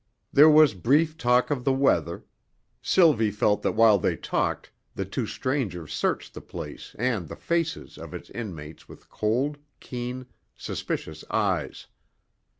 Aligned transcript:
There 0.33 0.49
was 0.49 0.73
brief 0.73 1.15
talk 1.15 1.51
of 1.51 1.63
the 1.63 1.71
weather; 1.71 2.25
Sylvie 2.81 3.29
felt 3.29 3.61
that 3.61 3.73
while 3.75 3.99
they 3.99 4.15
talked, 4.17 4.71
the 4.95 5.05
two 5.05 5.27
strangers 5.27 5.93
searched 5.93 6.33
the 6.33 6.41
place 6.41 6.95
and 6.97 7.27
the 7.27 7.35
faces 7.35 7.99
of 7.99 8.11
its 8.11 8.31
inmates 8.31 8.89
with 8.89 9.11
cold, 9.11 9.59
keen, 9.79 10.25
suspicious 10.55 11.23
eyes. 11.29 11.85